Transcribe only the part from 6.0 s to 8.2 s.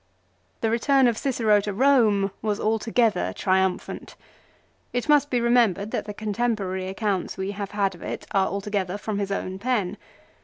the contemporary accounts we have had of